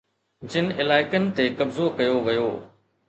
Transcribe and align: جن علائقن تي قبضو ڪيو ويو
جن 0.53 0.71
علائقن 0.83 1.27
تي 1.41 1.45
قبضو 1.61 1.93
ڪيو 2.01 2.17
ويو 2.29 2.49